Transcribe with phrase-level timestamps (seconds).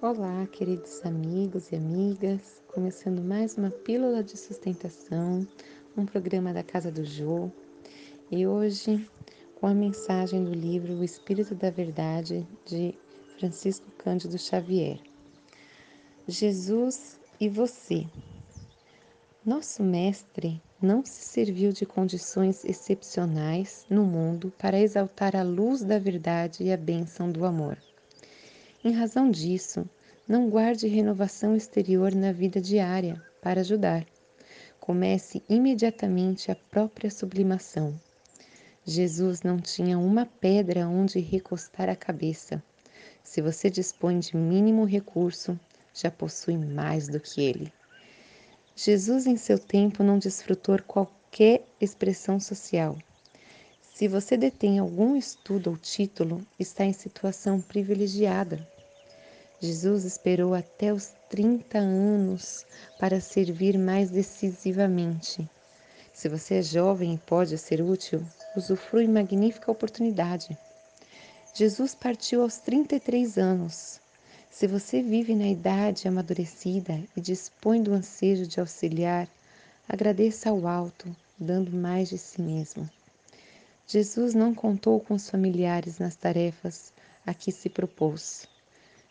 [0.00, 5.44] Olá, queridos amigos e amigas, começando mais uma Pílula de Sustentação,
[5.96, 7.50] um programa da Casa do Jô,
[8.30, 9.10] e hoje
[9.56, 12.94] com a mensagem do livro O Espírito da Verdade, de
[13.40, 15.00] Francisco Cândido Xavier.
[16.28, 18.06] Jesus e você.
[19.44, 25.98] Nosso Mestre não se serviu de condições excepcionais no mundo para exaltar a luz da
[25.98, 27.76] verdade e a bênção do amor.
[28.84, 29.84] Em razão disso,
[30.28, 34.06] não guarde renovação exterior na vida diária para ajudar.
[34.78, 37.98] Comece imediatamente a própria sublimação.
[38.86, 42.62] Jesus não tinha uma pedra onde recostar a cabeça.
[43.24, 45.58] Se você dispõe de mínimo recurso,
[45.92, 47.72] já possui mais do que ele.
[48.76, 52.96] Jesus, em seu tempo, não desfrutou qualquer expressão social.
[53.98, 58.64] Se você detém algum estudo ou título, está em situação privilegiada.
[59.60, 62.64] Jesus esperou até os 30 anos
[63.00, 65.50] para servir mais decisivamente.
[66.14, 68.24] Se você é jovem e pode ser útil,
[68.56, 70.56] usufrui magnífica oportunidade.
[71.52, 74.00] Jesus partiu aos 33 anos.
[74.48, 79.28] Se você vive na idade amadurecida e dispõe do ansejo de auxiliar,
[79.88, 82.88] agradeça ao alto, dando mais de si mesmo.
[83.90, 86.92] Jesus não contou com os familiares nas tarefas
[87.24, 88.46] a que se propôs.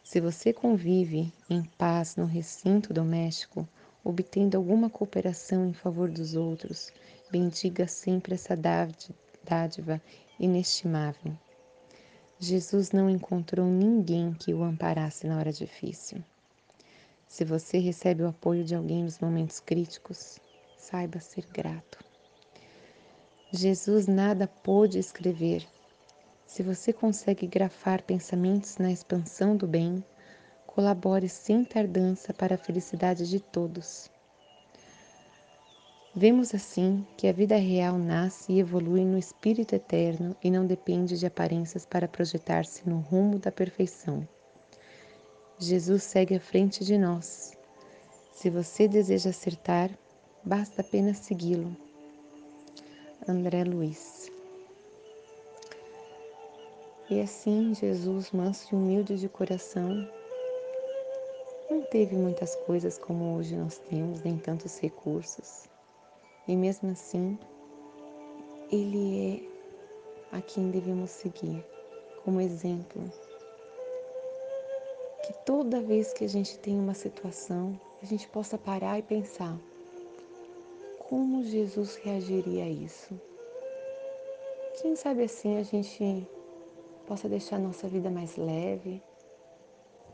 [0.03, 3.67] Se você convive em paz no recinto doméstico,
[4.03, 6.93] obtendo alguma cooperação em favor dos outros,
[7.31, 9.99] bendiga sempre essa dádiva
[10.39, 11.35] inestimável.
[12.37, 16.23] Jesus não encontrou ninguém que o amparasse na hora difícil.
[17.27, 20.39] Se você recebe o apoio de alguém nos momentos críticos,
[20.77, 22.06] saiba ser grato.
[23.51, 25.65] Jesus nada pôde escrever.
[26.45, 30.03] Se você consegue grafar pensamentos na expansão do bem,
[30.65, 34.11] colabore sem tardança para a felicidade de todos.
[36.13, 41.17] Vemos assim que a vida real nasce e evolui no espírito eterno e não depende
[41.17, 44.27] de aparências para projetar-se no rumo da perfeição.
[45.57, 47.57] Jesus segue à frente de nós.
[48.33, 49.89] Se você deseja acertar,
[50.43, 51.86] basta apenas segui-lo
[53.27, 54.31] André Luiz.
[57.09, 60.07] E assim, Jesus, manso e humilde de coração,
[61.69, 65.67] não teve muitas coisas como hoje nós temos, nem tantos recursos.
[66.47, 67.37] E mesmo assim,
[68.71, 69.41] Ele
[70.31, 71.65] é a quem devemos seguir
[72.23, 73.11] como exemplo.
[75.25, 79.59] Que toda vez que a gente tem uma situação, a gente possa parar e pensar:
[81.09, 83.19] como Jesus reagiria a isso?
[84.81, 86.27] Quem sabe assim a gente
[87.07, 89.01] possa deixar nossa vida mais leve,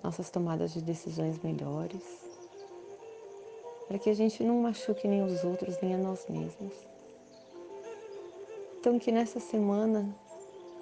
[0.03, 2.03] nossas tomadas de decisões melhores,
[3.87, 6.73] para que a gente não machuque nem os outros, nem a nós mesmos.
[8.79, 10.15] Então, que nessa semana,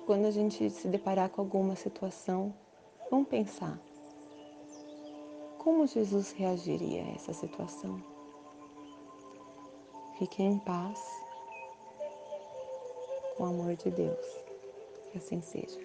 [0.06, 2.54] quando a gente se deparar com alguma situação,
[3.10, 3.80] vamos pensar:
[5.58, 8.11] como Jesus reagiria a essa situação?
[10.22, 11.00] Fiquem em paz,
[13.36, 14.28] com o amor de Deus.
[15.12, 15.80] Que assim seja.